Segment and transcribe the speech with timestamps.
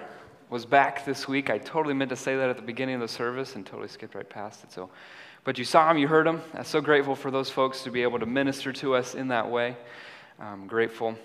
[0.52, 1.50] was back this week.
[1.50, 4.13] I totally meant to say that at the beginning of the service and totally skipped
[4.13, 4.71] right past it.
[4.71, 4.91] So,
[5.43, 6.43] but you saw them, you heard them.
[6.54, 9.50] I'm so grateful for those folks to be able to minister to us in that
[9.50, 9.75] way.
[10.39, 11.18] I'm grateful.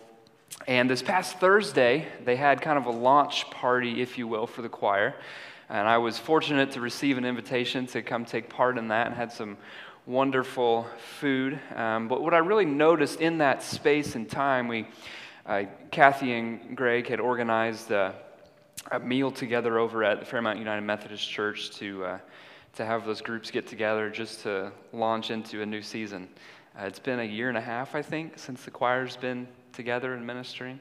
[0.67, 4.63] And this past Thursday, they had kind of a launch party, if you will, for
[4.63, 5.15] the choir.
[5.69, 9.17] And I was fortunate to receive an invitation to come take part in that and
[9.17, 9.57] had some
[10.07, 10.87] wonderful
[11.21, 11.59] food.
[11.75, 14.87] Um, but what I really noticed in that space and time, we,
[15.47, 18.15] uh, Kathy and Greg had organized a,
[18.91, 22.19] a, meal together over at the Fairmount United Methodist Church to, uh,
[22.75, 26.29] to have those groups get together just to launch into a new season.
[26.79, 30.15] Uh, it's been a year and a half, I think, since the choir's been together
[30.15, 30.81] and ministering.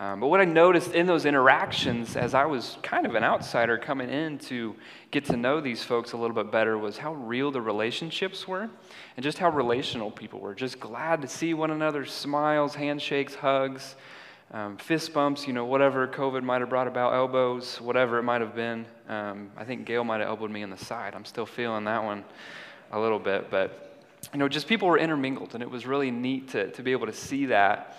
[0.00, 3.76] Um, but what I noticed in those interactions as I was kind of an outsider
[3.76, 4.74] coming in to
[5.10, 8.70] get to know these folks a little bit better was how real the relationships were
[9.16, 10.54] and just how relational people were.
[10.54, 13.96] Just glad to see one another, smiles, handshakes, hugs,
[14.52, 18.40] um, fist bumps, you know, whatever COVID might have brought about, elbows, whatever it might
[18.40, 18.86] have been.
[19.08, 21.14] Um, I think Gail might have elbowed me in the side.
[21.14, 22.24] I'm still feeling that one
[22.90, 23.89] a little bit, but
[24.32, 27.06] you know, just people were intermingled, and it was really neat to, to be able
[27.06, 27.96] to see that.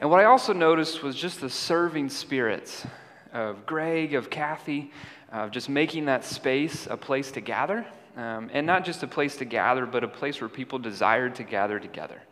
[0.00, 2.86] And what I also noticed was just the serving spirits
[3.32, 4.92] of Greg, of Kathy,
[5.32, 7.86] of just making that space a place to gather.
[8.16, 11.42] Um, and not just a place to gather, but a place where people desired to
[11.42, 12.22] gather together.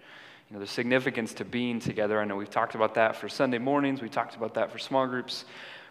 [0.49, 2.19] You know, the significance to being together.
[2.19, 5.07] I know we've talked about that for Sunday mornings, we talked about that for small
[5.07, 5.45] groups,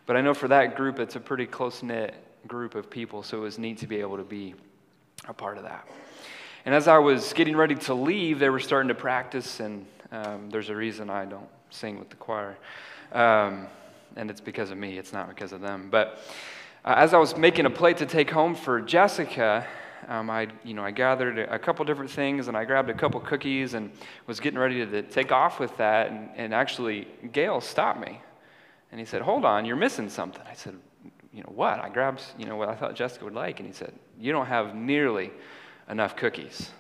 [0.08, 2.16] but I know for that group, it's a pretty close knit
[2.48, 4.56] group of people, so it was neat to be able to be
[5.28, 5.88] a part of that.
[6.66, 10.50] And as I was getting ready to leave, they were starting to practice, and um,
[10.50, 12.58] there's a reason I don't sing with the choir.
[13.12, 13.68] Um,
[14.16, 15.90] and it's because of me, it's not because of them.
[15.92, 16.20] But
[16.86, 19.68] uh, as I was making a plate to take home for Jessica,
[20.08, 23.20] um, I, you know, I gathered a couple different things and I grabbed a couple
[23.20, 23.92] cookies and
[24.26, 26.12] was getting ready to take off with that.
[26.12, 28.22] And, and actually, Gail stopped me.
[28.92, 30.42] And he said, Hold on, you're missing something.
[30.50, 30.76] I said,
[31.34, 31.80] You know, what?
[31.80, 33.60] I grabbed, you know, what I thought Jessica would like.
[33.60, 35.32] And he said, You don't have nearly
[35.90, 36.72] enough cookies.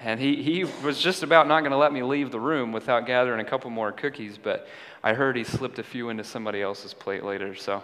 [0.00, 3.06] and he, he was just about not going to let me leave the room without
[3.06, 4.68] gathering a couple more cookies, but
[5.02, 7.54] I heard he slipped a few into somebody else's plate later.
[7.54, 7.82] So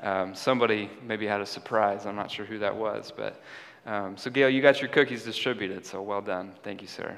[0.00, 2.06] um, somebody maybe had a surprise.
[2.06, 3.12] I'm not sure who that was.
[3.16, 3.42] But
[3.86, 6.52] um, so, Gail, you got your cookies distributed, so well done.
[6.62, 7.16] Thank you, sir.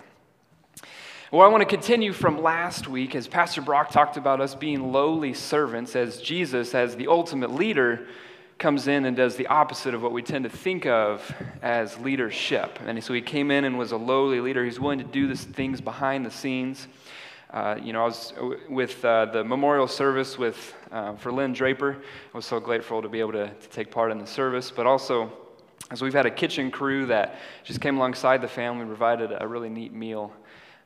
[1.33, 4.91] Well, I want to continue from last week as Pastor Brock talked about us being
[4.91, 8.09] lowly servants, as Jesus, as the ultimate leader,
[8.61, 12.79] comes in and does the opposite of what we tend to think of as leadership.
[12.87, 14.65] And so he came in and was a lowly leader.
[14.65, 16.87] He's willing to do the things behind the scenes.
[17.51, 18.33] Uh, you know, I was
[18.69, 21.97] with uh, the memorial service with, uh, for Lynn Draper.
[22.33, 24.87] I was so grateful to be able to, to take part in the service, but
[24.87, 25.33] also
[25.91, 29.71] as we've had a kitchen crew that just came alongside the family, provided a really
[29.71, 30.33] neat meal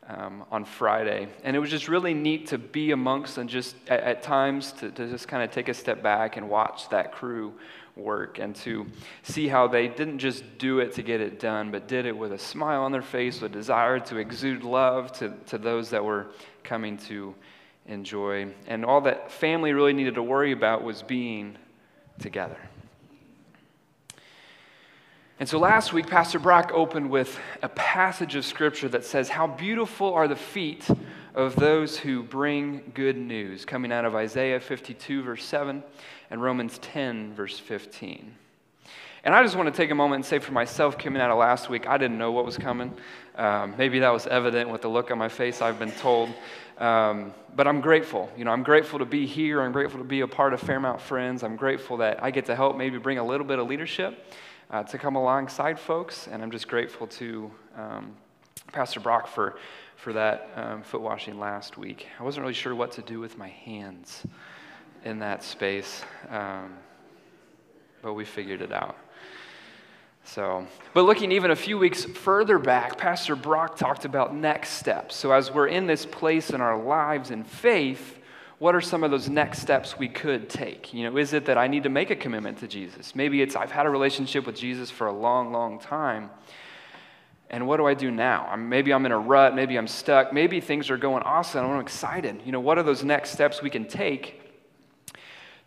[0.09, 1.29] um, on Friday.
[1.43, 4.91] And it was just really neat to be amongst and just at, at times to,
[4.91, 7.55] to just kind of take a step back and watch that crew
[7.97, 8.87] work and to
[9.23, 12.33] see how they didn't just do it to get it done, but did it with
[12.33, 16.05] a smile on their face, with a desire to exude love to, to those that
[16.05, 16.27] were
[16.65, 17.35] coming to
[17.87, 18.53] enjoy.
[18.67, 21.57] And all that family really needed to worry about was being
[22.19, 22.59] together.
[25.41, 29.49] And so last week, Pastor Brock opened with a passage of scripture that says, How
[29.49, 30.89] beautiful are the feet
[31.35, 35.83] of those who bring good news, coming out of Isaiah 52, verse 7,
[36.31, 38.33] and Romans 10, verse 15.
[39.25, 41.39] And I just want to take a moment and say for myself, coming out of
[41.39, 42.95] last week, I didn't know what was coming.
[43.35, 46.31] Um, maybe that was evident with the look on my face, I've been told.
[46.79, 48.31] Um, but I'm grateful.
[48.37, 49.63] You know, I'm grateful to be here.
[49.63, 51.43] I'm grateful to be a part of Fairmount Friends.
[51.43, 54.33] I'm grateful that I get to help maybe bring a little bit of leadership
[54.75, 56.27] uh, to come alongside folks.
[56.27, 58.17] And I'm just grateful to um,
[58.73, 59.57] Pastor Brock for,
[59.95, 62.09] for that um, foot washing last week.
[62.19, 64.27] I wasn't really sure what to do with my hands
[65.05, 66.75] in that space, um,
[68.03, 68.97] but we figured it out.
[70.25, 75.15] So, but looking even a few weeks further back, Pastor Brock talked about next steps.
[75.15, 78.19] So, as we're in this place in our lives in faith,
[78.65, 80.95] what are some of those next steps we could take?
[80.95, 83.15] You know, is it that I need to make a commitment to Jesus?
[83.15, 86.31] Maybe it's I've had a relationship with Jesus for a long, long time.
[87.51, 88.49] And what do I do now?
[88.51, 89.55] I'm, maybe I'm in a rut.
[89.55, 90.33] Maybe I'm stuck.
[90.33, 91.63] Maybe things are going awesome.
[91.63, 92.41] I'm excited.
[92.47, 94.41] You know, what are those next steps we can take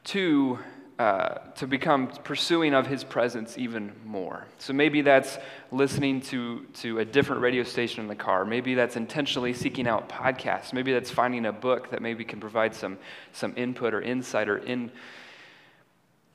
[0.06, 0.58] to
[1.00, 4.48] uh, to become pursuing of his presence even more.
[4.58, 5.38] So maybe that's
[5.72, 8.46] listening to, to a different radio station in the car.
[8.46, 10.74] Maybe that's intentionally seeking out podcasts.
[10.74, 12.98] Maybe that's finding a book that maybe can provide some,
[13.32, 14.92] some input or insight or in,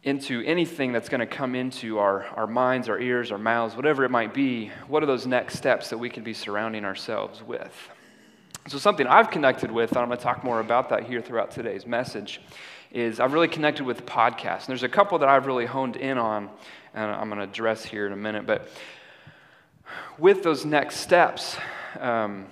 [0.05, 4.05] into anything that's going to come into our, our minds, our ears, our mouths, whatever
[4.05, 4.70] it might be.
[4.87, 7.75] What are those next steps that we can be surrounding ourselves with?
[8.69, 11.50] So, something I've connected with, and I'm going to talk more about that here throughout
[11.50, 12.41] today's message,
[12.92, 14.60] is I've really connected with podcasts.
[14.60, 16.50] And there's a couple that I've really honed in on,
[16.94, 18.46] and I'm going to address here in a minute.
[18.46, 18.68] But
[20.18, 21.56] with those next steps,
[21.98, 22.46] um,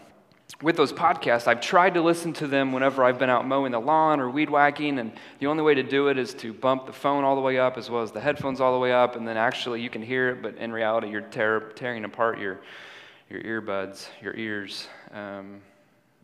[0.63, 3.81] with those podcasts, I've tried to listen to them whenever I've been out mowing the
[3.81, 6.93] lawn or weed whacking, and the only way to do it is to bump the
[6.93, 9.27] phone all the way up as well as the headphones all the way up, and
[9.27, 12.61] then actually you can hear it, but in reality, you're tear, tearing apart your,
[13.31, 14.89] your earbuds, your ears.
[15.13, 15.61] Um,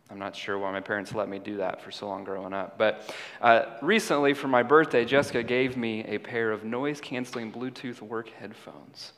[0.08, 2.78] I'm not sure why my parents let me do that for so long growing up.
[2.78, 8.00] But uh, recently, for my birthday, Jessica gave me a pair of noise canceling Bluetooth
[8.00, 9.12] work headphones.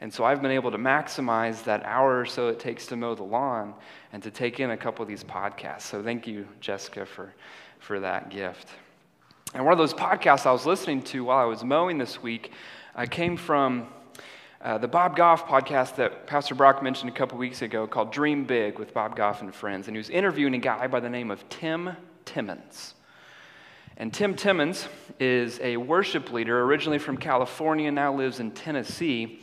[0.00, 3.14] And so I've been able to maximize that hour or so it takes to mow
[3.14, 3.74] the lawn
[4.12, 5.82] and to take in a couple of these podcasts.
[5.82, 7.32] So thank you, Jessica, for,
[7.78, 8.68] for that gift.
[9.54, 12.50] And one of those podcasts I was listening to while I was mowing this week
[12.96, 13.86] uh, came from
[14.64, 18.46] uh, the Bob Goff podcast that Pastor Brock mentioned a couple weeks ago called Dream
[18.46, 19.88] Big with Bob Goff and Friends.
[19.88, 21.90] And he was interviewing a guy by the name of Tim
[22.24, 22.94] Timmons.
[23.98, 24.88] And Tim Timmons
[25.20, 29.42] is a worship leader originally from California, now lives in Tennessee.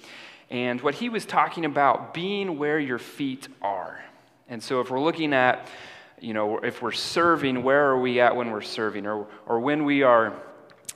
[0.49, 4.03] And what he was talking about being where your feet are.
[4.49, 5.67] And so if we're looking at,
[6.19, 9.05] you know, if we're serving, where are we at when we're serving?
[9.05, 10.33] Or, or when we are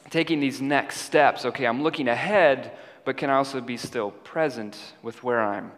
[0.09, 2.71] taking these next steps, okay, I'm looking ahead
[3.05, 5.71] but can also be still present with where I'm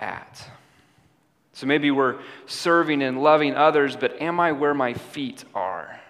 [0.00, 0.48] at.
[1.52, 6.00] So maybe we're serving and loving others, but am I where my feet are?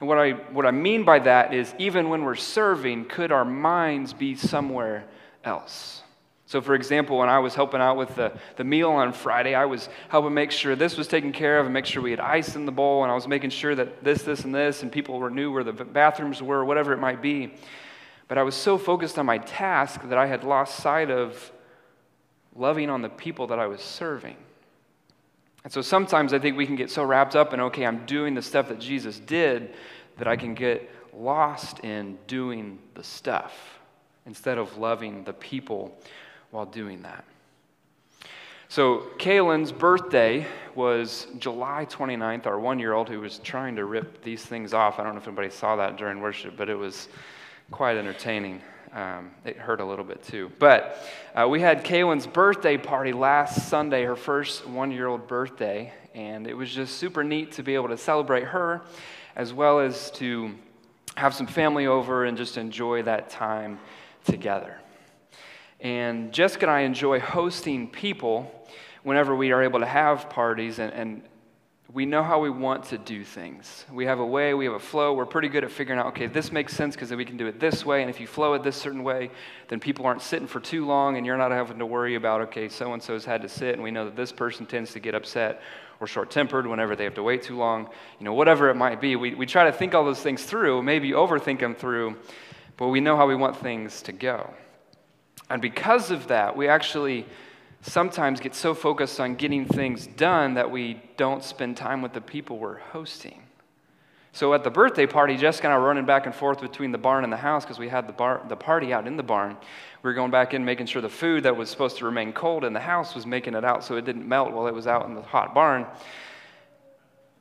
[0.00, 3.44] And what I, what I mean by that is even when we're serving, could our
[3.44, 5.04] minds be somewhere
[5.44, 6.02] else?
[6.48, 9.64] So, for example, when I was helping out with the, the meal on Friday, I
[9.64, 12.54] was helping make sure this was taken care of and make sure we had ice
[12.54, 15.18] in the bowl, and I was making sure that this, this, and this, and people
[15.18, 17.54] were knew where the bathrooms were, whatever it might be.
[18.28, 21.52] But I was so focused on my task that I had lost sight of
[22.54, 24.36] loving on the people that I was serving.
[25.64, 28.34] And so sometimes I think we can get so wrapped up in, okay, I'm doing
[28.34, 29.74] the stuff that Jesus did,
[30.16, 33.52] that I can get lost in doing the stuff
[34.26, 35.96] instead of loving the people
[36.50, 37.24] while doing that.
[38.68, 40.44] So, Kaylin's birthday
[40.74, 44.98] was July 29th, our one year old who was trying to rip these things off.
[44.98, 47.08] I don't know if anybody saw that during worship, but it was
[47.70, 48.62] quite entertaining.
[48.92, 50.50] Um, it hurt a little bit too.
[50.58, 51.04] But
[51.34, 56.46] uh, we had Kaylin's birthday party last Sunday, her first one year old birthday, and
[56.46, 58.82] it was just super neat to be able to celebrate her
[59.34, 60.54] as well as to
[61.16, 63.78] have some family over and just enjoy that time
[64.24, 64.78] together.
[65.80, 68.50] And Jessica and I enjoy hosting people
[69.02, 71.22] whenever we are able to have parties and, and
[71.92, 73.84] we know how we want to do things.
[73.92, 75.14] We have a way, we have a flow.
[75.14, 77.60] We're pretty good at figuring out, okay, this makes sense because we can do it
[77.60, 78.00] this way.
[78.00, 79.30] And if you flow it this certain way,
[79.68, 82.68] then people aren't sitting for too long and you're not having to worry about, okay,
[82.68, 83.74] so and so's had to sit.
[83.74, 85.62] And we know that this person tends to get upset
[86.00, 87.88] or short tempered whenever they have to wait too long.
[88.18, 89.14] You know, whatever it might be.
[89.14, 92.16] We, we try to think all those things through, maybe overthink them through,
[92.76, 94.52] but we know how we want things to go.
[95.48, 97.26] And because of that, we actually
[97.86, 102.20] sometimes get so focused on getting things done that we don't spend time with the
[102.20, 103.42] people we're hosting.
[104.32, 106.98] So at the birthday party, Jessica and I were running back and forth between the
[106.98, 109.56] barn and the house because we had the, bar, the party out in the barn.
[110.02, 112.64] We were going back in, making sure the food that was supposed to remain cold
[112.64, 115.06] in the house was making it out so it didn't melt while it was out
[115.06, 115.86] in the hot barn.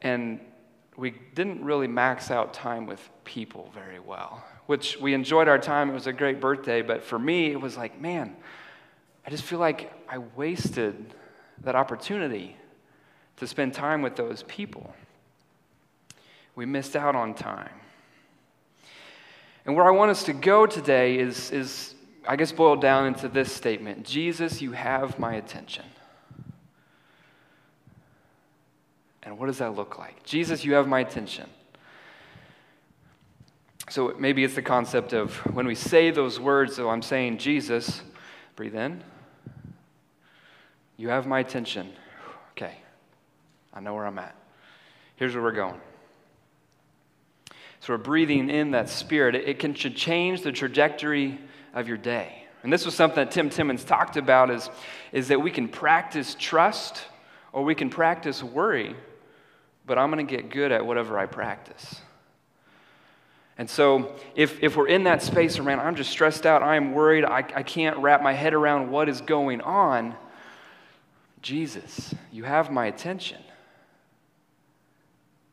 [0.01, 0.39] And
[0.95, 5.89] we didn't really max out time with people very well, which we enjoyed our time.
[5.89, 8.37] It was a great birthday, but for me, it was like, man,
[9.25, 11.13] I just feel like I wasted
[11.63, 12.55] that opportunity
[13.37, 14.93] to spend time with those people.
[16.55, 17.73] We missed out on time.
[19.65, 21.95] And where I want us to go today is, is
[22.27, 25.85] I guess, boiled down into this statement Jesus, you have my attention.
[29.23, 30.23] And what does that look like?
[30.23, 31.49] Jesus, you have my attention.
[33.89, 38.01] So maybe it's the concept of when we say those words, so I'm saying, Jesus,
[38.55, 39.03] breathe in,
[40.97, 41.91] you have my attention.
[42.51, 42.75] Okay,
[43.73, 44.35] I know where I'm at.
[45.15, 45.79] Here's where we're going.
[47.79, 49.35] So we're breathing in that spirit.
[49.35, 51.39] It, can change the trajectory
[51.73, 52.45] of your day.
[52.63, 54.71] And this was something that Tim Timmons talked about is,
[55.11, 57.03] is that we can practice trust
[57.53, 58.95] or we can practice worry,
[59.85, 62.01] but I'm going to get good at whatever I practice.
[63.57, 66.91] And so, if, if we're in that space around, I'm just stressed out, I am
[66.91, 70.15] worried, I, I can't wrap my head around what is going on,
[71.45, 73.37] Jesus, you have my attention.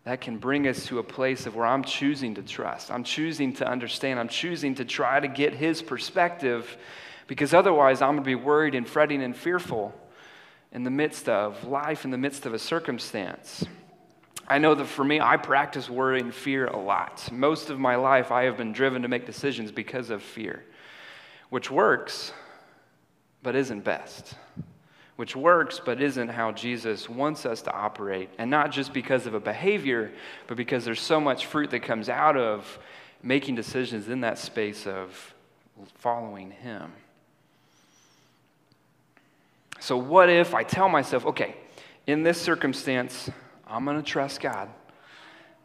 [0.05, 2.91] That can bring us to a place of where I'm choosing to trust.
[2.91, 4.19] I'm choosing to understand.
[4.19, 6.79] I'm choosing to try to get his perspective
[7.27, 9.95] because otherwise I'm going to be worried and fretting and fearful
[10.73, 13.63] in the midst of life, in the midst of a circumstance.
[14.49, 17.31] I know that for me, I practice worry and fear a lot.
[17.31, 20.65] Most of my life, I have been driven to make decisions because of fear,
[21.51, 22.33] which works,
[23.43, 24.37] but isn't best.
[25.23, 28.29] Which works, but isn't how Jesus wants us to operate.
[28.39, 30.11] And not just because of a behavior,
[30.49, 32.81] but because there's so much fruit that comes out of
[33.23, 35.33] making decisions in that space of
[35.95, 36.91] following Him.
[39.79, 41.55] So, what if I tell myself, okay,
[42.09, 43.31] in this circumstance,
[43.65, 44.71] I'm going to trust God.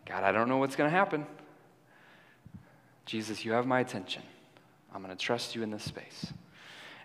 [0.05, 1.25] God, I don't know what's going to happen.
[3.07, 4.21] Jesus, you have my attention.
[4.93, 6.31] I'm going to trust you in this space.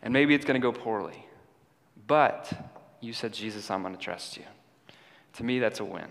[0.03, 1.25] And maybe it's going to go poorly.
[2.12, 2.52] But
[3.00, 4.42] you said, Jesus, I'm going to trust you.
[5.37, 6.09] To me, that's a win.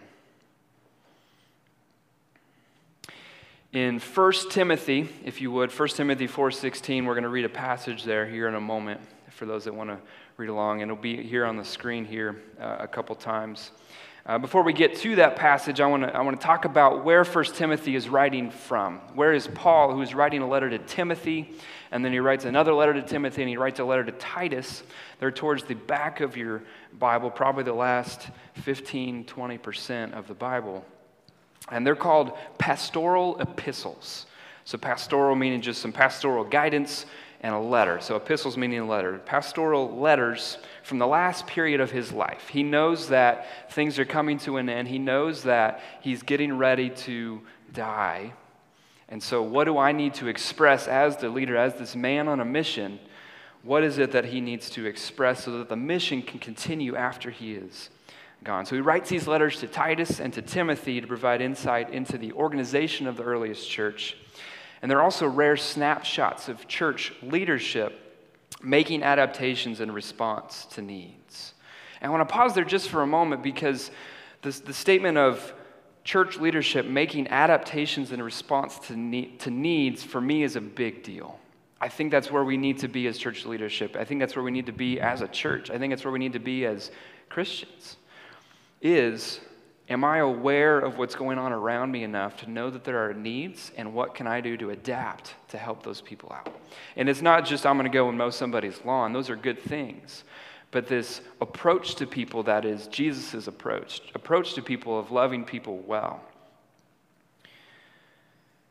[3.72, 8.03] In 1 Timothy, if you would, 1 Timothy 4:16, we're going to read a passage
[8.03, 10.00] there here in a moment for those that want to
[10.38, 13.70] read along, and it'll be here on the screen here uh, a couple times.
[14.24, 17.04] Uh, before we get to that passage, I want to I want to talk about
[17.04, 19.00] where 1 Timothy is writing from.
[19.16, 21.56] Where is Paul, who is writing a letter to Timothy,
[21.90, 24.84] and then he writes another letter to Timothy, and he writes a letter to Titus.
[25.20, 26.62] They're towards the back of your
[27.00, 28.30] Bible, probably the last
[28.62, 30.86] 15, 20% of the Bible.
[31.72, 34.28] And they're called pastoral epistles.
[34.66, 37.08] So, pastoral meaning just some pastoral guidance,
[37.42, 38.00] and a letter.
[38.00, 39.18] So, epistles meaning a letter.
[39.18, 42.50] Pastoral letters from the last period of his life.
[42.50, 46.90] He knows that things are coming to an end, he knows that he's getting ready
[46.90, 47.42] to
[47.74, 48.34] die.
[49.10, 52.40] And so, what do I need to express as the leader, as this man on
[52.40, 53.00] a mission?
[53.64, 57.30] What is it that he needs to express so that the mission can continue after
[57.30, 57.90] he is
[58.44, 58.66] gone?
[58.66, 62.32] So, he writes these letters to Titus and to Timothy to provide insight into the
[62.32, 64.16] organization of the earliest church
[64.82, 68.11] and there are also rare snapshots of church leadership
[68.63, 71.53] making adaptations in response to needs.
[72.00, 73.91] And I want to pause there just for a moment because
[74.41, 75.53] this, the statement of
[76.03, 81.39] church leadership making adaptations in response to, to needs for me is a big deal.
[81.80, 83.96] I think that's where we need to be as church leadership.
[83.96, 85.72] I think that's where we need to be as a church.
[85.72, 86.91] I think that's where we need to be as
[87.30, 87.98] Christians.
[88.82, 89.39] Is
[89.92, 93.14] Am I aware of what's going on around me enough to know that there are
[93.14, 96.50] needs and what can I do to adapt to help those people out?
[96.96, 99.62] And it's not just I'm going to go and mow somebody's lawn, those are good
[99.62, 100.24] things.
[100.72, 105.80] But this approach to people that is Jesus' approach, approach to people of loving people
[105.80, 106.22] well.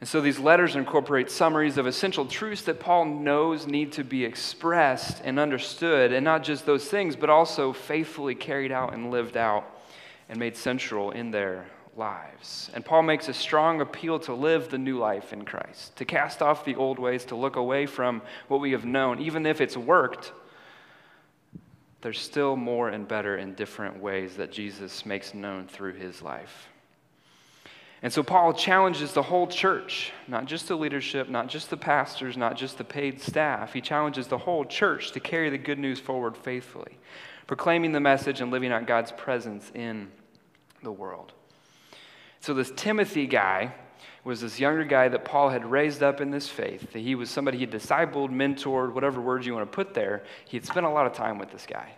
[0.00, 4.24] And so these letters incorporate summaries of essential truths that Paul knows need to be
[4.24, 9.36] expressed and understood, and not just those things, but also faithfully carried out and lived
[9.36, 9.76] out
[10.30, 12.70] and made central in their lives.
[12.72, 16.40] And Paul makes a strong appeal to live the new life in Christ, to cast
[16.40, 19.20] off the old ways, to look away from what we have known.
[19.20, 20.32] Even if it's worked,
[22.00, 26.68] there's still more and better and different ways that Jesus makes known through his life.
[28.02, 32.36] And so Paul challenges the whole church, not just the leadership, not just the pastors,
[32.36, 33.74] not just the paid staff.
[33.74, 36.96] He challenges the whole church to carry the good news forward faithfully,
[37.46, 40.08] proclaiming the message and living out God's presence in
[40.82, 41.32] the world.
[42.40, 43.74] So, this Timothy guy
[44.24, 46.92] was this younger guy that Paul had raised up in this faith.
[46.92, 50.22] That he was somebody he discipled, mentored, whatever words you want to put there.
[50.46, 51.94] He had spent a lot of time with this guy.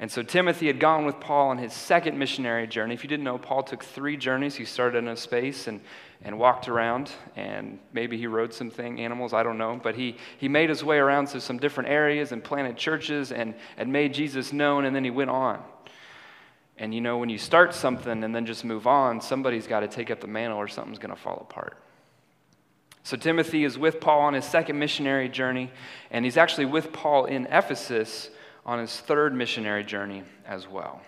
[0.00, 2.94] And so Timothy had gone with Paul on his second missionary journey.
[2.94, 4.54] If you didn't know, Paul took three journeys.
[4.54, 5.82] He started in a space and,
[6.22, 9.78] and walked around, and maybe he rode some thing, animals, I don't know.
[9.82, 13.54] But he, he made his way around to some different areas and planted churches and,
[13.76, 15.62] and made Jesus known, and then he went on.
[16.80, 19.88] And you know, when you start something and then just move on, somebody's got to
[19.88, 21.76] take up the mantle or something's going to fall apart.
[23.02, 25.70] So Timothy is with Paul on his second missionary journey,
[26.10, 28.30] and he's actually with Paul in Ephesus
[28.64, 31.02] on his third missionary journey as well.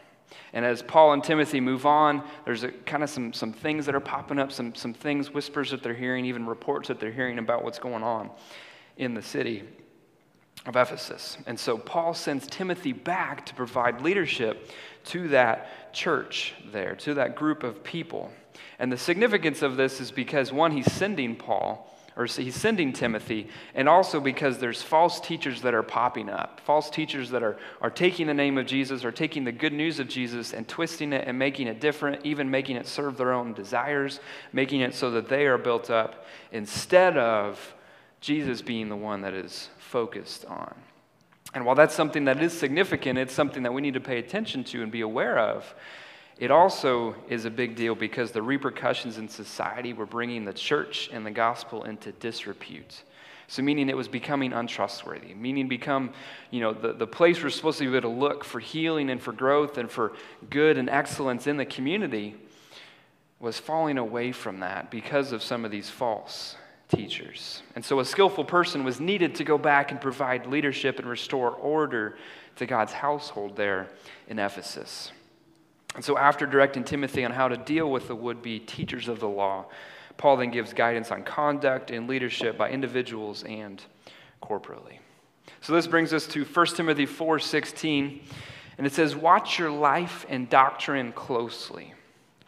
[0.53, 3.95] And as Paul and Timothy move on, there's a, kind of some, some things that
[3.95, 7.39] are popping up, some, some things, whispers that they're hearing, even reports that they're hearing
[7.39, 8.31] about what's going on
[8.99, 9.65] in the city
[10.67, 11.37] of Ephesus.
[11.47, 14.71] And so Paul sends Timothy back to provide leadership
[15.07, 18.31] to that church there, to that group of people.
[18.79, 23.49] And the significance of this is because, one, he's sending Paul or he's sending Timothy,
[23.75, 26.61] and also because there's false teachers that are popping up.
[26.61, 29.99] False teachers that are, are taking the name of Jesus, or taking the good news
[29.99, 33.55] of Jesus and twisting it and making it different, even making it serve their own
[33.55, 34.21] desires,
[34.53, 37.75] making it so that they are built up instead of
[38.21, 40.75] Jesus being the one that is focused on.
[41.53, 44.65] And while that's something that is significant, it's something that we need to pay attention
[44.65, 45.75] to and be aware of.
[46.39, 51.11] It also is a big deal because the repercussions in society were bringing the church
[51.13, 53.03] and the gospel into disrepute.
[53.49, 56.15] So, meaning it was becoming untrustworthy, meaning become,
[56.51, 59.21] you know, the, the place we're supposed to be able to look for healing and
[59.21, 60.15] for growth and for
[60.49, 62.35] good and excellence in the community
[63.41, 66.57] was falling away from that because of some of these false
[66.95, 67.63] teachers.
[67.75, 71.51] And so, a skillful person was needed to go back and provide leadership and restore
[71.51, 72.17] order
[72.57, 73.89] to God's household there
[74.29, 75.13] in Ephesus.
[75.95, 79.21] And so, after directing Timothy on how to deal with the would be teachers of
[79.21, 79.67] the law,
[80.17, 83.83] Paul then gives guidance on conduct and leadership by individuals and
[84.43, 84.99] corporately.
[85.61, 88.21] So, this brings us to 1 Timothy 4 16.
[88.79, 91.95] And it says, Watch your life and doctrine closely.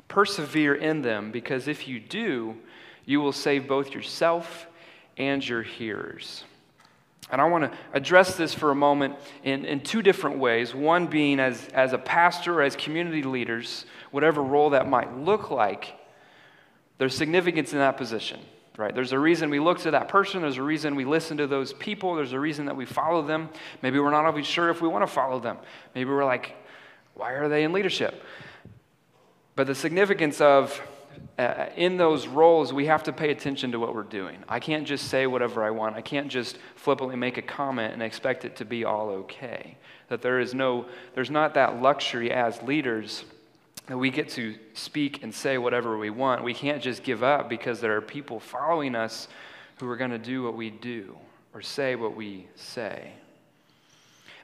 [0.08, 2.56] Persevere in them, because if you do,
[3.04, 4.66] you will save both yourself
[5.16, 6.44] and your hearers.
[7.30, 10.74] And I want to address this for a moment in, in two different ways.
[10.74, 15.94] One being as, as a pastor, as community leaders, whatever role that might look like,
[16.98, 18.40] there's significance in that position,
[18.76, 18.94] right?
[18.94, 21.72] There's a reason we look to that person, there's a reason we listen to those
[21.72, 23.48] people, there's a reason that we follow them.
[23.82, 25.56] Maybe we're not always sure if we want to follow them.
[25.94, 26.54] Maybe we're like,
[27.14, 28.22] why are they in leadership?
[29.56, 30.80] But the significance of
[31.38, 34.38] uh, in those roles, we have to pay attention to what we're doing.
[34.48, 35.96] I can't just say whatever I want.
[35.96, 39.76] I can't just flippantly make a comment and expect it to be all okay.
[40.08, 43.24] That there is no, there's not that luxury as leaders
[43.86, 46.44] that we get to speak and say whatever we want.
[46.44, 49.26] We can't just give up because there are people following us
[49.80, 51.16] who are going to do what we do
[51.52, 53.12] or say what we say.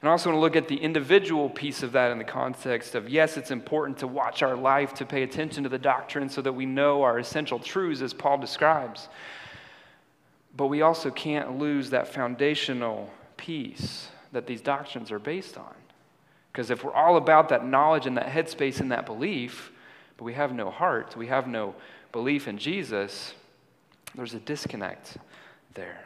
[0.01, 2.95] And I also want to look at the individual piece of that in the context
[2.95, 6.41] of yes, it's important to watch our life, to pay attention to the doctrine so
[6.41, 9.09] that we know our essential truths as Paul describes.
[10.57, 15.73] But we also can't lose that foundational piece that these doctrines are based on.
[16.51, 19.71] Because if we're all about that knowledge and that headspace and that belief,
[20.17, 21.75] but we have no heart, we have no
[22.11, 23.33] belief in Jesus,
[24.15, 25.17] there's a disconnect
[25.75, 26.03] there.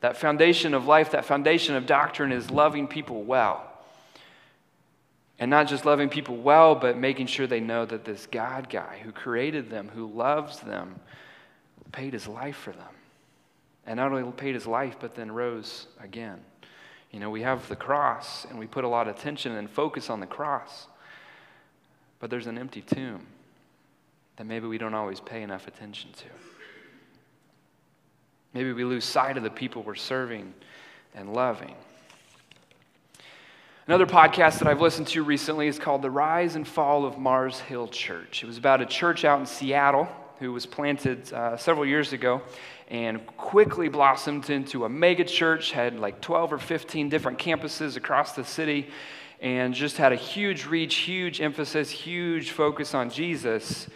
[0.00, 3.64] That foundation of life, that foundation of doctrine is loving people well.
[5.40, 9.00] And not just loving people well, but making sure they know that this God guy
[9.02, 10.98] who created them, who loves them,
[11.92, 12.82] paid his life for them.
[13.86, 16.40] And not only paid his life, but then rose again.
[17.10, 20.10] You know, we have the cross and we put a lot of attention and focus
[20.10, 20.86] on the cross.
[22.20, 23.26] But there's an empty tomb
[24.36, 26.24] that maybe we don't always pay enough attention to.
[28.58, 30.52] Maybe we lose sight of the people we're serving
[31.14, 31.76] and loving.
[33.86, 37.60] Another podcast that I've listened to recently is called The Rise and Fall of Mars
[37.60, 38.42] Hill Church.
[38.42, 40.08] It was about a church out in Seattle
[40.40, 42.42] who was planted uh, several years ago
[42.88, 48.32] and quickly blossomed into a mega church, had like 12 or 15 different campuses across
[48.32, 48.90] the city,
[49.40, 53.88] and just had a huge reach, huge emphasis, huge focus on Jesus.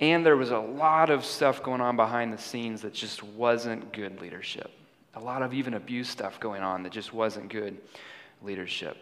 [0.00, 3.92] And there was a lot of stuff going on behind the scenes that just wasn't
[3.92, 4.70] good leadership.
[5.14, 7.76] A lot of even abuse stuff going on that just wasn't good
[8.42, 8.96] leadership.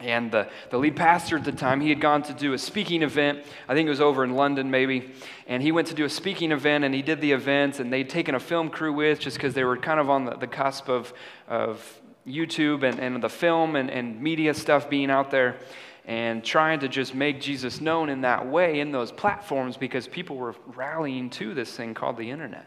[0.00, 3.02] And the, the lead pastor at the time, he had gone to do a speaking
[3.02, 3.42] event.
[3.68, 5.12] I think it was over in London, maybe.
[5.48, 8.08] And he went to do a speaking event, and he did the event, and they'd
[8.08, 10.88] taken a film crew with just because they were kind of on the, the cusp
[10.88, 11.12] of,
[11.48, 15.56] of YouTube and, and the film and, and media stuff being out there
[16.08, 20.36] and trying to just make Jesus known in that way in those platforms because people
[20.36, 22.64] were rallying to this thing called the internet.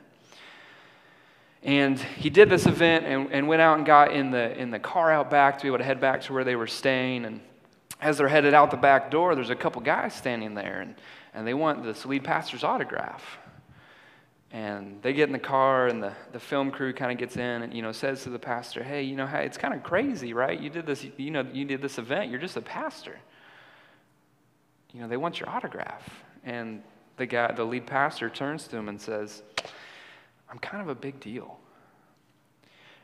[1.63, 4.77] And he did this event and, and went out and got in the, in the
[4.77, 7.25] car out back to be able to head back to where they were staying.
[7.25, 7.41] And
[7.99, 10.93] as they're headed out the back door, there's a couple guys standing there and,
[11.33, 13.39] and they want this lead pastor's autograph.
[14.51, 17.61] And they get in the car, and the, the film crew kind of gets in
[17.61, 20.33] and, you know, says to the pastor, hey, you know, hey, it's kind of crazy,
[20.33, 20.59] right?
[20.59, 22.29] You did this, you know, you did this event.
[22.29, 23.17] You're just a pastor
[24.93, 26.23] you know, they want your autograph.
[26.43, 26.81] And
[27.17, 29.43] the guy, the lead pastor turns to him and says,
[30.49, 31.59] I'm kind of a big deal.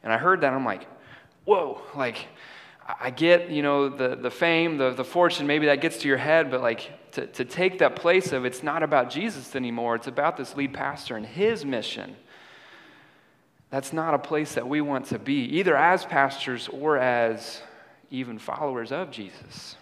[0.04, 0.88] And I heard that, I'm like,
[1.46, 2.28] whoa, like,
[3.00, 6.18] I get, you know, the, the fame, the, the fortune, maybe that gets to your
[6.18, 10.08] head, but like to, to take that place of it's not about Jesus anymore, it's
[10.08, 12.16] about this lead pastor and his mission.
[13.70, 17.62] That's not a place that we want to be, either as pastors or as
[18.10, 19.76] even followers of Jesus.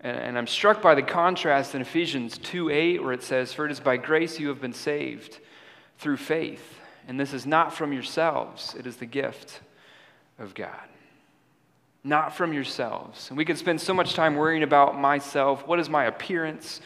[0.00, 3.72] And, I'm struck by the contrast in Ephesians 2 8, where it says, For it
[3.72, 5.40] is by grace you have been saved
[5.98, 6.78] through faith.
[7.08, 9.60] And this is not from yourselves, it is the gift
[10.38, 10.70] of God.
[12.04, 13.30] Not from yourselves.
[13.30, 15.66] And we could spend so much time worrying about myself.
[15.66, 16.80] What is my appearance?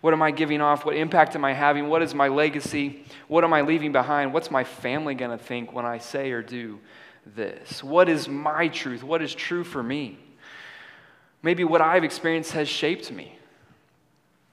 [0.00, 0.84] What am I giving off?
[0.84, 1.88] What impact am I having?
[1.88, 3.04] What is my legacy?
[3.26, 4.32] What am I leaving behind?
[4.32, 6.78] What's my family going to think when I say or do
[7.24, 7.82] this?
[7.82, 9.02] What is my truth?
[9.02, 10.18] What is true for me?
[11.48, 13.34] Maybe what I've experienced has shaped me.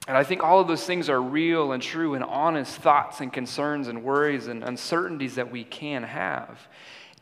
[0.08, 3.30] And I think all of those things are real and true and honest thoughts and
[3.30, 6.58] concerns and worries and uncertainties that we can have.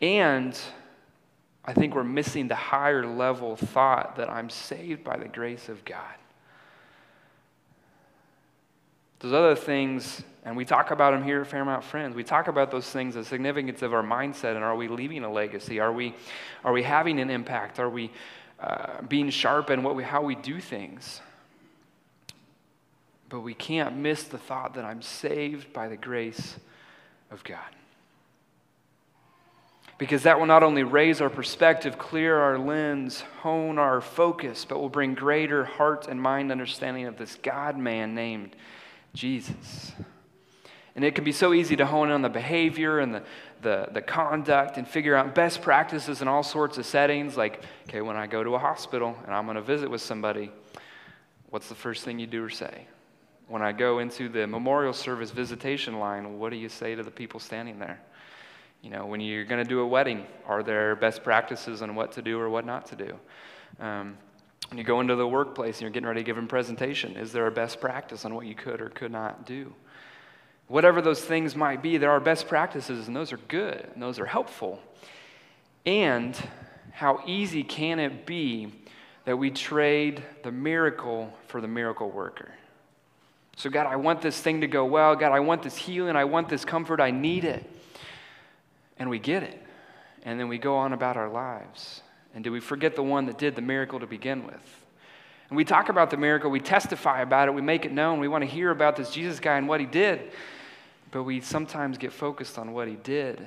[0.01, 0.57] And
[1.65, 5.85] I think we're missing the higher level thought that I'm saved by the grace of
[5.85, 6.15] God.
[9.19, 12.71] Those other things, and we talk about them here at Fairmount Friends, we talk about
[12.71, 15.81] those things, the significance of our mindset, and are we leaving a legacy?
[15.81, 16.15] Are we,
[16.63, 17.81] are we having an impact?
[17.81, 18.13] Are we
[18.61, 21.21] uh, being sharp in what we, how we do things?
[23.29, 26.57] But we can't miss the thought that I'm saved by the grace
[27.31, 27.59] of God.
[29.97, 34.79] Because that will not only raise our perspective, clear our lens, hone our focus, but
[34.79, 38.57] will bring greater heart and mind understanding of this God man named
[39.15, 39.93] Jesus.
[40.97, 43.23] And it can be so easy to hone in on the behavior and the,
[43.65, 47.37] the, the conduct and figure out best practices in all sorts of settings.
[47.37, 50.53] Like, okay, when I go to a hospital and I'm going to visit with somebody,
[51.51, 52.87] what's the first thing you do or say?
[53.49, 57.11] When I go into the memorial service visitation line, what do you say to the
[57.11, 58.01] people standing there?
[58.83, 62.13] You know, when you're going to do a wedding, are there best practices on what
[62.13, 63.19] to do or what not to do?
[63.81, 64.17] Um,
[64.69, 67.33] when you go into the workplace and you're getting ready to give a presentation, is
[67.33, 69.75] there a best practice on what you could or could not do?
[70.67, 74.19] Whatever those things might be, there are best practices, and those are good, and those
[74.19, 74.81] are helpful.
[75.85, 76.37] And
[76.93, 78.73] how easy can it be
[79.25, 82.53] that we trade the miracle for the miracle worker?
[83.57, 85.15] So, God, I want this thing to go well.
[85.15, 86.17] God, I want this healing.
[86.17, 87.01] I want this comfort.
[87.01, 87.65] I need it.
[88.99, 89.61] And we get it.
[90.25, 92.03] And then we go on about our lives.
[92.35, 94.84] And do we forget the one that did the miracle to begin with?
[95.49, 98.21] And we talk about the miracle, we testify about it, we make it known.
[98.21, 100.33] We want to hear about this Jesus guy and what he did.
[101.11, 103.47] But we sometimes get focused on what he did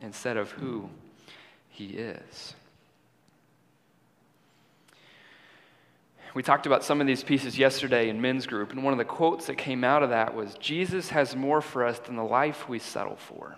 [0.00, 0.88] instead of who
[1.68, 2.54] he is.
[6.34, 9.04] We talked about some of these pieces yesterday in men's group, and one of the
[9.04, 12.68] quotes that came out of that was Jesus has more for us than the life
[12.68, 13.56] we settle for.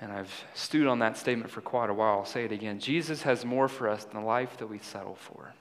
[0.00, 2.18] And I've stewed on that statement for quite a while.
[2.18, 2.78] I'll say it again.
[2.78, 5.54] Jesus has more for us than the life that we settle for.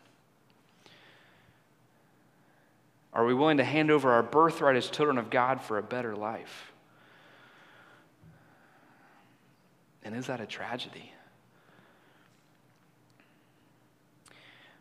[3.13, 6.15] Are we willing to hand over our birthright as children of God for a better
[6.15, 6.71] life?
[10.03, 11.13] And is that a tragedy?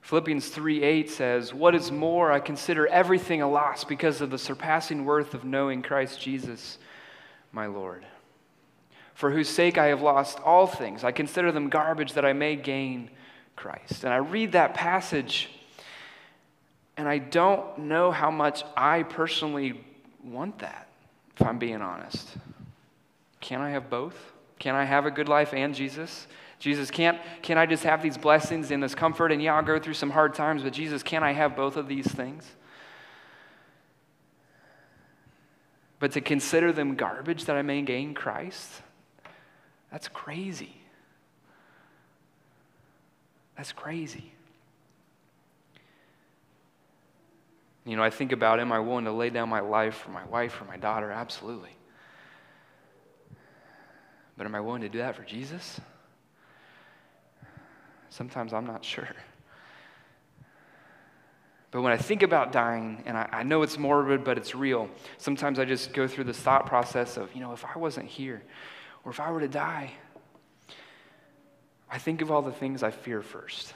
[0.00, 4.38] Philippians 3 8 says, What is more, I consider everything a loss because of the
[4.38, 6.78] surpassing worth of knowing Christ Jesus,
[7.52, 8.04] my Lord.
[9.14, 11.04] For whose sake I have lost all things.
[11.04, 13.10] I consider them garbage that I may gain
[13.56, 14.04] Christ.
[14.04, 15.50] And I read that passage,
[16.96, 19.84] and I don't know how much I personally
[20.24, 20.88] want that,
[21.36, 22.28] if I'm being honest.
[23.40, 24.16] Can I have both?
[24.58, 26.26] Can I have a good life and Jesus?
[26.58, 29.32] Jesus, can't, can I just have these blessings and this comfort?
[29.32, 31.88] And yeah, I'll go through some hard times, but Jesus, can I have both of
[31.88, 32.48] these things?
[35.98, 38.82] But to consider them garbage that I may gain Christ,
[39.92, 40.74] that's crazy.
[43.56, 44.32] That's crazy.
[47.84, 50.24] You know, I think about, am I willing to lay down my life for my
[50.24, 51.10] wife or my daughter?
[51.10, 51.76] Absolutely.
[54.36, 55.80] But am I willing to do that for Jesus?
[58.08, 59.08] Sometimes I'm not sure.
[61.70, 64.90] But when I think about dying, and I, I, know it's morbid, but it's real,
[65.16, 68.42] sometimes I just go through this thought process of, you know, if I wasn't here,
[69.04, 69.92] or if I were to die,
[71.90, 73.74] I think of all the things I fear first.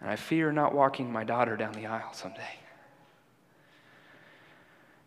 [0.00, 2.42] And I fear not walking my daughter down the aisle someday.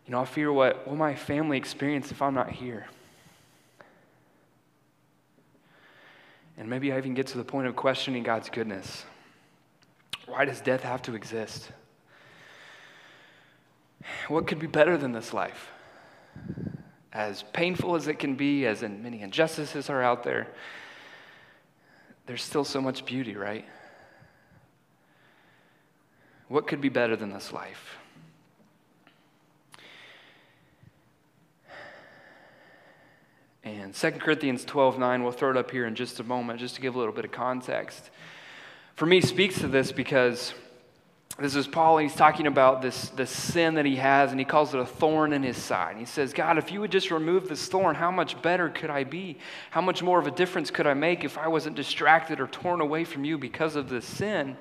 [0.06, 2.86] You know, I fear what will my family experience if I'm not here.
[6.56, 9.04] And maybe I even get to the point of questioning God's goodness.
[10.26, 11.70] Why does death have to exist?
[14.28, 15.70] What could be better than this life?
[17.16, 20.48] As painful as it can be, as in many injustices are out there,
[22.26, 23.64] there's still so much beauty, right?
[26.48, 27.96] What could be better than this life?
[33.64, 36.74] And 2 Corinthians 12 9, we'll throw it up here in just a moment, just
[36.74, 38.10] to give a little bit of context.
[38.94, 40.52] For me, speaks to this because
[41.38, 44.46] this is Paul, and he's talking about this, this sin that he has, and he
[44.46, 45.90] calls it a thorn in his side.
[45.90, 48.88] And he says, God, if you would just remove this thorn, how much better could
[48.88, 49.36] I be?
[49.70, 52.80] How much more of a difference could I make if I wasn't distracted or torn
[52.80, 54.56] away from you because of this sin?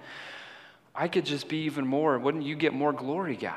[0.93, 2.19] I could just be even more.
[2.19, 3.55] Wouldn't you get more glory, God?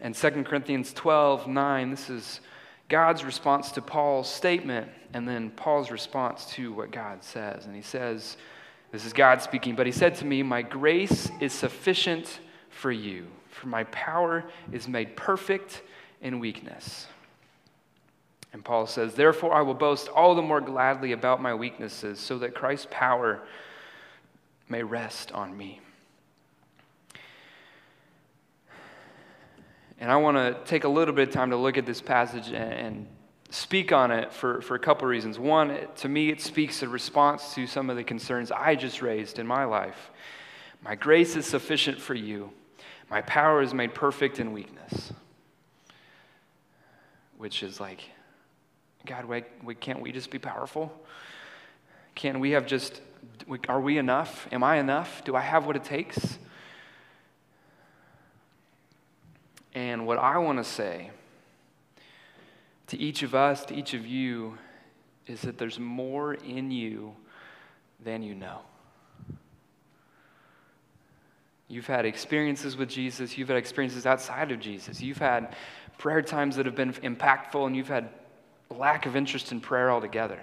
[0.00, 2.40] And 2 Corinthians 12, 9, this is
[2.88, 7.66] God's response to Paul's statement, and then Paul's response to what God says.
[7.66, 8.38] And he says,
[8.92, 13.26] This is God speaking, but he said to me, My grace is sufficient for you,
[13.48, 15.82] for my power is made perfect
[16.20, 17.06] in weakness.
[18.52, 22.38] And Paul says, Therefore, I will boast all the more gladly about my weaknesses, so
[22.38, 23.42] that Christ's power
[24.68, 25.80] may rest on me.
[29.98, 32.52] And I want to take a little bit of time to look at this passage
[32.52, 33.06] and,
[33.56, 35.38] speak on it for, for a couple reasons.
[35.38, 39.38] One, to me, it speaks a response to some of the concerns I just raised
[39.38, 40.10] in my life.
[40.84, 42.50] My grace is sufficient for you,
[43.10, 45.12] my power is made perfect in weakness.
[47.38, 48.02] Which is like,
[49.06, 50.92] God, why, we can't we just be powerful?
[52.14, 53.00] Can we have just,
[53.68, 54.48] are we enough?
[54.52, 55.22] Am I enough?
[55.24, 56.38] Do I have what it takes?
[59.74, 61.10] And what I want to say
[62.88, 64.58] to each of us, to each of you,
[65.26, 67.14] is that there's more in you
[68.04, 68.60] than you know.
[71.68, 75.56] You've had experiences with Jesus, you've had experiences outside of Jesus, you've had
[75.98, 78.08] prayer times that have been impactful, and you've had
[78.70, 80.40] lack of interest in prayer altogether.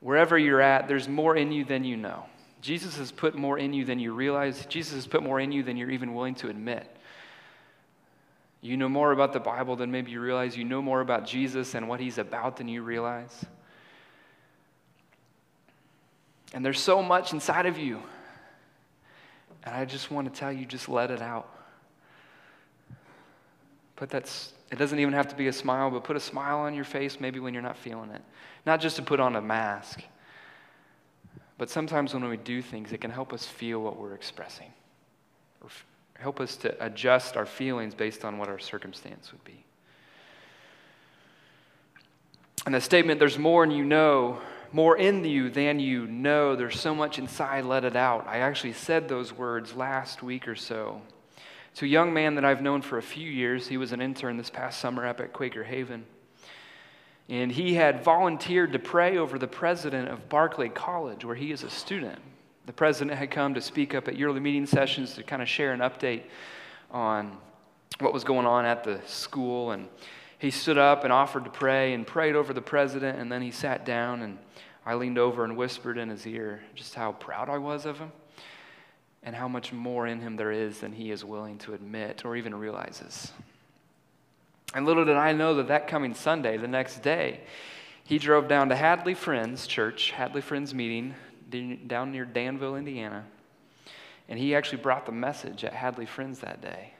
[0.00, 2.24] Wherever you're at, there's more in you than you know.
[2.62, 4.64] Jesus has put more in you than you realize.
[4.66, 6.88] Jesus has put more in you than you're even willing to admit.
[8.64, 10.56] You know more about the Bible than maybe you realize.
[10.56, 13.44] You know more about Jesus and what he's about than you realize.
[16.54, 18.00] And there's so much inside of you.
[19.64, 21.46] And I just want to tell you just let it out.
[23.96, 24.34] Put that,
[24.72, 27.20] it doesn't even have to be a smile, but put a smile on your face
[27.20, 28.22] maybe when you're not feeling it.
[28.64, 30.02] Not just to put on a mask,
[31.58, 34.72] but sometimes when we do things, it can help us feel what we're expressing
[36.18, 39.64] Help us to adjust our feelings based on what our circumstance would be.
[42.66, 44.40] And the statement, there's more in you know,
[44.72, 46.56] more in you than you know.
[46.56, 48.26] There's so much inside, let it out.
[48.26, 51.02] I actually said those words last week or so
[51.74, 53.66] to a young man that I've known for a few years.
[53.66, 56.04] He was an intern this past summer up at Quaker Haven.
[57.28, 61.62] And he had volunteered to pray over the president of Barclay College, where he is
[61.62, 62.20] a student.
[62.66, 65.72] The president had come to speak up at yearly meeting sessions to kind of share
[65.72, 66.22] an update
[66.90, 67.36] on
[67.98, 69.72] what was going on at the school.
[69.72, 69.88] And
[70.38, 73.18] he stood up and offered to pray and prayed over the president.
[73.18, 74.38] And then he sat down, and
[74.86, 78.12] I leaned over and whispered in his ear just how proud I was of him
[79.22, 82.36] and how much more in him there is than he is willing to admit or
[82.36, 83.32] even realizes.
[84.74, 87.40] And little did I know that that coming Sunday, the next day,
[88.02, 91.14] he drove down to Hadley Friends Church, Hadley Friends meeting,
[91.86, 93.24] down near Danville, Indiana.
[94.28, 96.94] And he actually brought the message at Hadley Friends that day.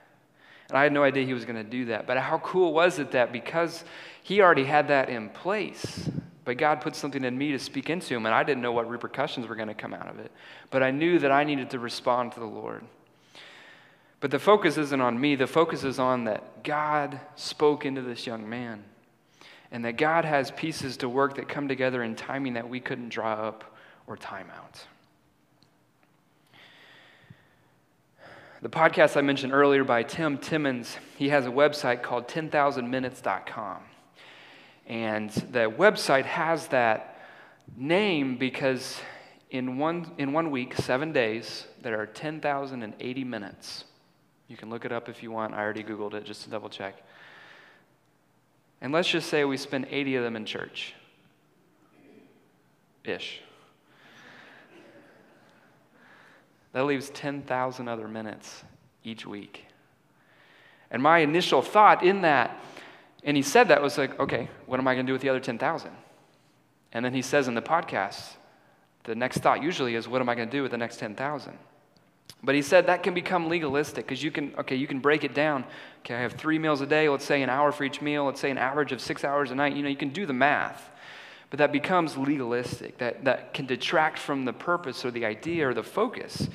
[0.69, 2.07] And I had no idea he was going to do that.
[2.07, 3.83] But how cool was it that because
[4.23, 6.09] he already had that in place,
[6.43, 8.89] but God put something in me to speak into him, and I didn't know what
[8.89, 10.31] repercussions were going to come out of it.
[10.69, 12.83] But I knew that I needed to respond to the Lord.
[14.19, 18.25] But the focus isn't on me, the focus is on that God spoke into this
[18.25, 18.83] young man.
[19.71, 23.09] And that God has pieces to work that come together in timing that we couldn't
[23.09, 23.74] draw up
[24.07, 24.85] or timeout.
[28.61, 33.83] The podcast I mentioned earlier by Tim Timmons, he has a website called 10,000minutes.com.
[34.87, 37.19] And the website has that
[37.77, 38.99] name because
[39.49, 43.85] in one, in one week, seven days, there are 10,080 minutes.
[44.47, 45.53] You can look it up if you want.
[45.53, 46.95] I already Googled it just to double check.
[48.81, 50.93] And let's just say we spend 80 of them in church
[53.03, 53.41] ish.
[56.75, 58.65] That leaves 10,000 other minutes
[59.01, 59.63] each week.
[60.91, 62.59] And my initial thought in that,
[63.23, 65.29] and he said that was like, okay, what am I going to do with the
[65.29, 65.89] other 10,000?
[66.91, 68.33] And then he says in the podcast,
[69.05, 71.57] the next thought usually is, what am I going to do with the next 10,000?
[72.43, 75.33] But he said that can become legalistic because you can, okay, you can break it
[75.33, 75.63] down.
[75.99, 78.41] Okay, I have three meals a day, let's say an hour for each meal, let's
[78.41, 79.77] say an average of six hours a night.
[79.77, 80.91] You know, you can do the math.
[81.49, 82.97] But that becomes legalistic.
[82.97, 86.49] That, that can detract from the purpose or the idea or the focus.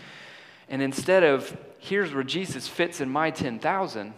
[0.69, 4.15] And instead of, here's where Jesus fits in my 10,000,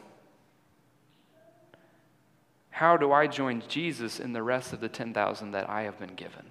[2.71, 6.15] how do I join Jesus in the rest of the 10,000 that I have been
[6.15, 6.47] given?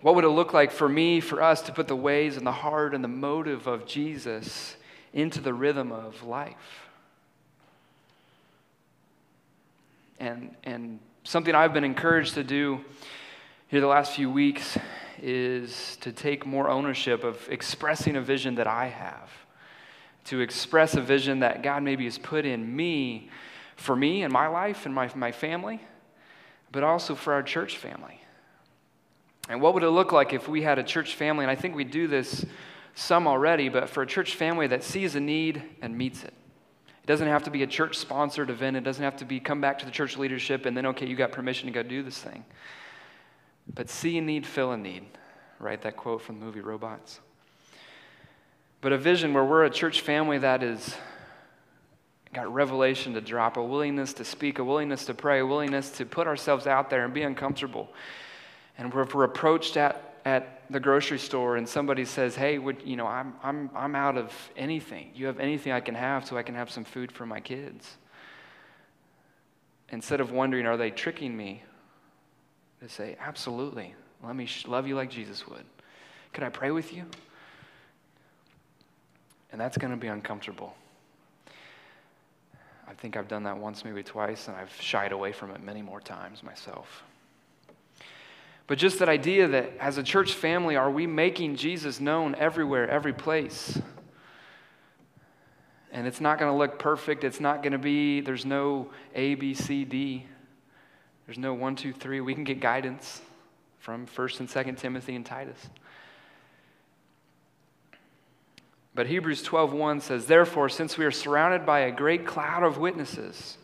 [0.00, 2.52] What would it look like for me, for us, to put the ways and the
[2.52, 4.76] heart and the motive of Jesus
[5.14, 6.88] into the rhythm of life?
[10.20, 12.84] And, and something I've been encouraged to do
[13.68, 14.78] here the last few weeks
[15.22, 19.30] is to take more ownership of expressing a vision that I have,
[20.26, 23.30] to express a vision that God maybe has put in me
[23.76, 25.80] for me and my life and my, my family,
[26.70, 28.20] but also for our church family.
[29.48, 31.44] And what would it look like if we had a church family?
[31.44, 32.44] And I think we do this
[32.94, 36.34] some already, but for a church family that sees a need and meets it.
[37.04, 38.78] It doesn't have to be a church sponsored event.
[38.78, 41.14] It doesn't have to be come back to the church leadership and then, okay, you
[41.16, 42.46] got permission to go do this thing.
[43.74, 45.04] But see a need, fill a need,
[45.58, 45.80] right?
[45.82, 47.20] That quote from the movie Robots.
[48.80, 50.96] But a vision where we're a church family that is
[52.32, 56.06] got revelation to drop, a willingness to speak, a willingness to pray, a willingness to
[56.06, 57.92] put ourselves out there and be uncomfortable.
[58.78, 62.96] And if we're approached at, at the grocery store and somebody says, hey, would, you
[62.96, 65.10] know, I'm, I'm, I'm out of anything.
[65.14, 67.98] You have anything I can have so I can have some food for my kids.
[69.90, 71.62] Instead of wondering, are they tricking me?
[72.80, 73.94] To say, absolutely.
[74.22, 75.64] Let me love you like Jesus would.
[76.32, 77.04] Could I pray with you?
[79.52, 80.74] And that's going to be uncomfortable.
[82.88, 85.80] I think I've done that once, maybe twice, and I've shied away from it many
[85.80, 87.02] more times myself.
[88.66, 92.88] But just that idea that as a church family, are we making Jesus known everywhere,
[92.88, 93.78] every place?
[95.92, 97.24] And it's not going to look perfect.
[97.24, 100.26] It's not going to be, there's no A, B, C, D.
[101.26, 102.20] There's no one, two, three.
[102.20, 103.20] We can get guidance
[103.78, 105.68] from 1st and 2nd Timothy and Titus.
[108.94, 113.58] But Hebrews 12:1 says, "Therefore, since we are surrounded by a great cloud of witnesses,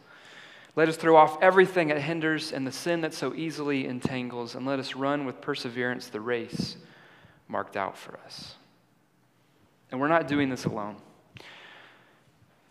[0.76, 4.66] let us throw off everything that hinders and the sin that so easily entangles, and
[4.66, 6.76] let us run with perseverance the race
[7.48, 8.54] marked out for us."
[9.90, 10.96] And we're not doing this alone.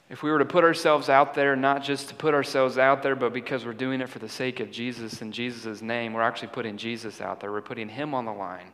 [0.09, 3.15] If we were to put ourselves out there, not just to put ourselves out there,
[3.15, 6.47] but because we're doing it for the sake of Jesus and Jesus' name, we're actually
[6.47, 7.51] putting Jesus out there.
[7.51, 8.73] We're putting him on the line,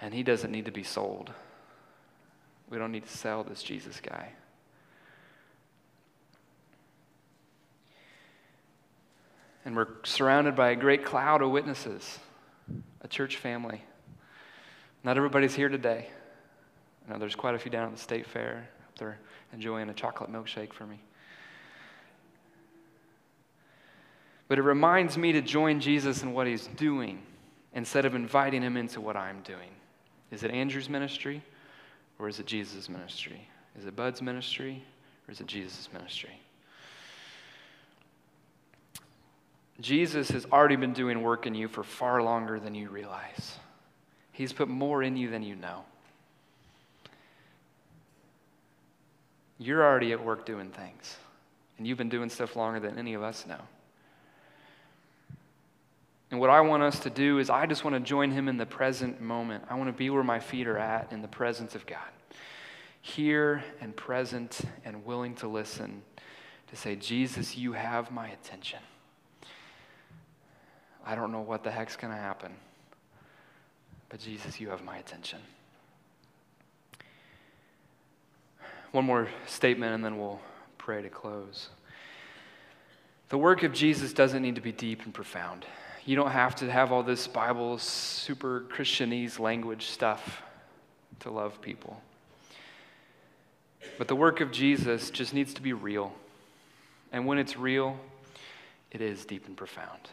[0.00, 1.32] and he doesn't need to be sold.
[2.70, 4.28] We don't need to sell this Jesus guy.
[9.64, 12.18] And we're surrounded by a great cloud of witnesses,
[13.00, 13.82] a church family.
[15.02, 16.08] Not everybody's here today.
[17.06, 18.68] I know there's quite a few down at the state fair.
[18.98, 19.18] They're
[19.52, 21.00] enjoying a chocolate milkshake for me.
[24.48, 27.22] But it reminds me to join Jesus in what he's doing
[27.72, 29.70] instead of inviting him into what I'm doing.
[30.30, 31.42] Is it Andrew's ministry?
[32.18, 33.48] Or is it Jesus' ministry?
[33.78, 34.82] Is it Bud's ministry?
[35.26, 36.38] Or is it Jesus' ministry?
[39.80, 43.56] Jesus has already been doing work in you for far longer than you realize.
[44.32, 45.84] He's put more in you than you know.
[49.58, 51.16] You're already at work doing things,
[51.78, 53.60] and you've been doing stuff longer than any of us know.
[56.30, 58.56] And what I want us to do is, I just want to join him in
[58.56, 59.64] the present moment.
[59.70, 61.98] I want to be where my feet are at in the presence of God.
[63.00, 66.02] Here and present and willing to listen
[66.68, 68.80] to say, Jesus, you have my attention.
[71.04, 72.52] I don't know what the heck's going to happen,
[74.08, 75.38] but Jesus, you have my attention.
[78.92, 80.40] One more statement, and then we'll
[80.78, 81.68] pray to close.
[83.28, 85.66] The work of Jesus doesn't need to be deep and profound.
[86.06, 90.42] You don't have to have all this Bible, super Christianese language stuff
[91.20, 92.00] to love people.
[93.98, 96.12] But the work of Jesus just needs to be real.
[97.12, 97.98] And when it's real,
[98.90, 100.08] it is deep and profound.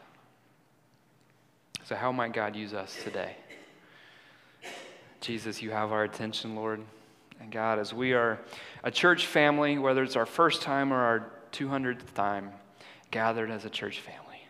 [1.92, 3.36] So, how might God use us today?
[5.20, 6.80] Jesus, you have our attention, Lord.
[7.42, 8.40] And God, as we are
[8.82, 12.52] a church family, whether it's our first time or our 200th time
[13.12, 14.42] gathered as a church family,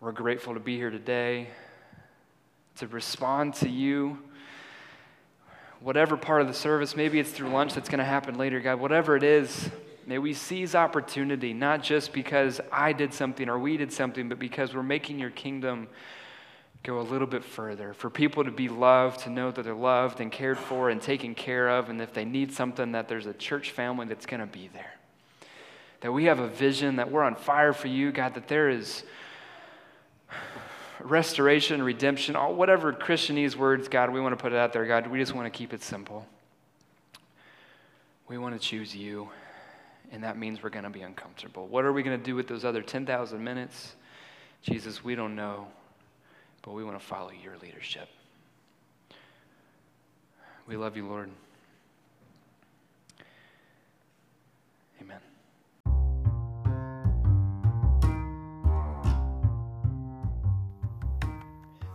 [0.00, 1.48] we're grateful to be here today,
[2.76, 4.16] to respond to you.
[5.80, 8.80] Whatever part of the service, maybe it's through lunch that's going to happen later, God,
[8.80, 9.68] whatever it is,
[10.06, 14.38] may we seize opportunity, not just because I did something or we did something, but
[14.38, 15.88] because we're making your kingdom
[16.82, 17.94] go a little bit further.
[17.94, 21.34] For people to be loved, to know that they're loved and cared for and taken
[21.34, 24.46] care of, and if they need something, that there's a church family that's going to
[24.46, 24.94] be there.
[26.00, 29.04] That we have a vision, that we're on fire for you, God, that there is
[31.00, 35.06] restoration, redemption, all whatever Christianese words, God, we want to put it out there, God.
[35.06, 36.26] We just want to keep it simple.
[38.28, 39.28] We want to choose you,
[40.12, 41.66] and that means we're going to be uncomfortable.
[41.66, 43.94] What are we going to do with those other 10,000 minutes?
[44.60, 45.66] Jesus, we don't know.
[46.60, 48.08] but we want to follow your leadership.
[50.66, 51.30] We love you, Lord.
[55.00, 55.18] Amen.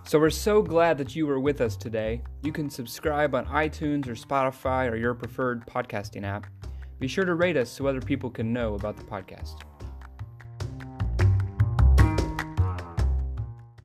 [0.03, 2.24] So we're so glad that you were with us today.
[2.41, 6.47] You can subscribe on iTunes or Spotify or your preferred podcasting app.
[6.99, 9.61] Be sure to rate us so other people can know about the podcast.